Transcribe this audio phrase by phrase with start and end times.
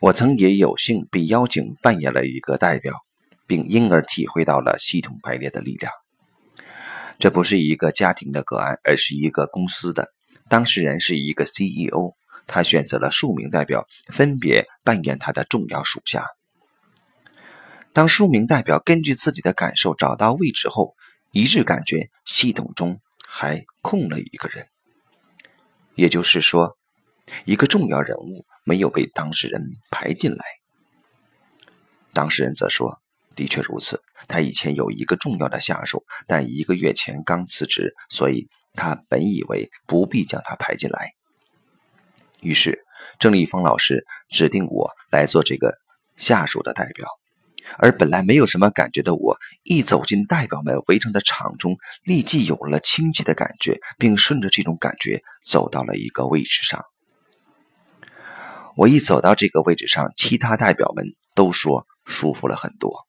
[0.00, 2.94] 我曾也有幸被邀请扮演了一个代表，
[3.46, 5.92] 并因而体会到了系统排列的力量。
[7.18, 10.12] 这不是一个家庭的个案，而是一个公司的
[10.48, 12.14] 当事人是一个 CEO，
[12.46, 16.26] 他选择了数名代表，分别扮演他的重要属下。
[17.92, 20.96] 当数名代表根据自己的感受找到位置后，
[21.30, 24.66] 一致感觉系统中还空了一个人，
[25.94, 26.76] 也就是说，
[27.44, 30.44] 一个重要人物没有被当事人排进来。
[32.12, 33.00] 当事人则说
[33.36, 41.12] ：“的确如此，他以前有一个重要的下属，但一个月前刚辞职，所以他本以为不必将他排进来。”
[42.40, 42.84] 于是，
[43.18, 45.76] 郑立峰老师指定我来做这个
[46.16, 47.08] 下属的代表。
[47.78, 56.84] 而本来没有什么感觉的我，一走进代表们围成的场中，立即有了亲切的感觉，并顺着这种感觉走到了一个位置上。
[58.76, 63.06] 我一走到这个位置上，其他代表们都说舒服了很多。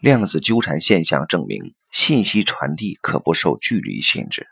[0.00, 4.48] 量子纠缠现象证明，信息传递可不受距离限制。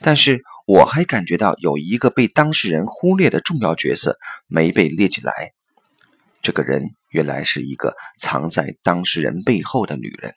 [0.00, 5.52] 但是我还感觉到有一个被当事人忽略的重要角色没被列进来。
[6.40, 10.34] 这个人原来是一个藏在当事人背后的女人，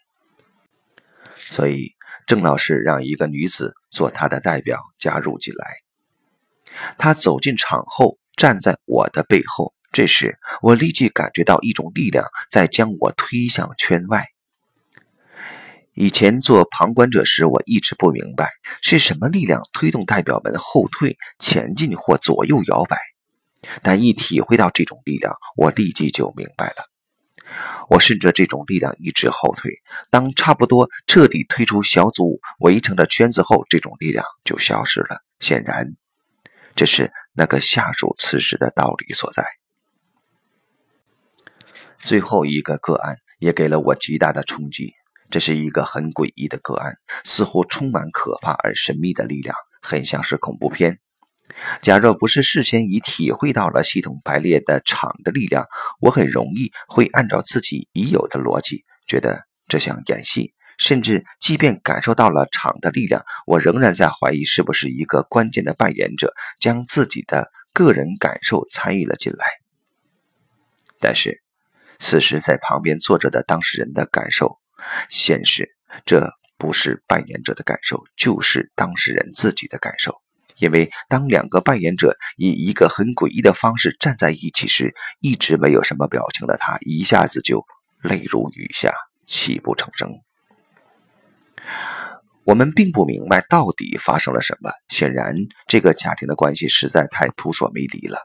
[1.36, 5.87] 所以郑老师让一个女子做他的代表加入进来。
[6.98, 9.74] 他走进场后，站在我的背后。
[9.92, 14.26] 这时，我立即感觉到一种力量在将我推向圈外。
[15.94, 22.98] 以前做旁观者时，我一直不明白是什么力量推动代表们后退、前进或左右摇摆。
[23.82, 26.76] 但一体会到这种力量，我立即就明白了。
[27.90, 29.72] 我顺着这种力量一直后退，
[30.12, 35.22] 当差不多彻底退出小组围成的圈子后，这种力量就消失了。
[35.40, 35.96] 显然，
[36.78, 39.44] 这是那个下属辞职的道理所在。
[41.98, 44.94] 最后一个个案也给了我极大的冲击。
[45.32, 46.94] 这是一个很诡异的个案，
[47.24, 51.00] 似乎充满可怕而神秘的力量，很像是恐怖片。
[51.82, 55.66] 假若不是事先已体会到了系统排列的场的力量，
[56.00, 60.54] 我很容易会按照自己已有的逻辑，觉得这像演戏。
[60.78, 69.46] 甚至即便感受到了场的力量，我仍然在怀疑是不是一个关键的扮演者将自己的个人感受参与了进来。
[71.00, 71.42] 但是，
[72.00, 74.60] 此时在旁边坐着的当事人的感受。
[75.10, 80.22] 显示这不是扮演者的感受，就是当事人自己的感受。
[80.58, 87.66] 因为当两个扮演者以一个很诡异的方式站在一起时，一直没有什么表情的他一下子就
[88.04, 88.94] 泪如雨下，
[89.26, 90.27] 泣不成声。
[92.48, 94.72] 我们并不明白到底发生了什么。
[94.88, 95.36] 显然，
[95.68, 98.20] 这个家庭的关系实在太扑朔迷离了。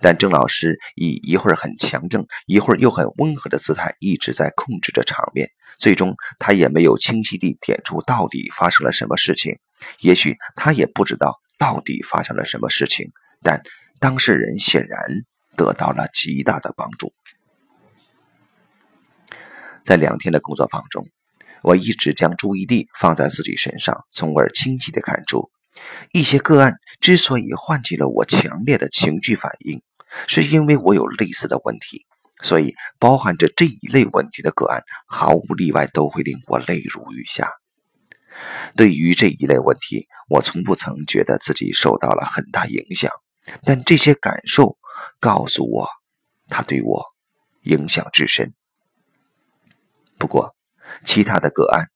[0.00, 5.50] 但郑老师以一会儿很强硬，一会儿又很温和的姿态，一直在控制着场面。
[5.76, 9.58] 最终，他也没有清晰地点出到底发生了什么事情。
[10.02, 13.10] 也许他也不知道到底发生了什么事情，
[13.42, 13.60] 但
[13.98, 15.00] 当事人显然
[15.56, 17.12] 得到了极大的帮助。
[19.84, 21.08] 在两天的工作坊中，
[21.62, 25.50] 我一直将注意力放在自己身上，从而清晰地看出，
[26.12, 29.82] 一些个案之所以唤起了我强烈的情绪反应，
[30.26, 32.06] 是因为我有类似的问题。
[32.40, 37.50] 所以，包含着这一类问题的个案，毫无例外都会令我泪如雨下。
[38.76, 43.10] 对于这一类问题，我从不曾觉得自己受到了很大影响，
[43.64, 44.78] 但这些感受
[45.18, 45.88] 告诉我，
[46.48, 47.04] 它对我
[47.62, 48.54] 影响至深。
[50.16, 50.54] 不过，
[51.04, 51.86] 其他的个案，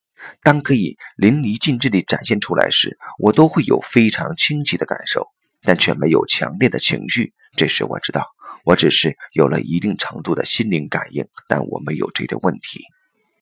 [0.43, 5.27] 当可以淋漓尽致地展现出来时，我都会有非常清晰的感受，
[5.63, 7.33] 但却没有强烈的情绪。
[7.57, 8.27] 这时，我知道。
[8.65, 12.81] 我只是有了一定程度的心灵感应，但我没有这个问题。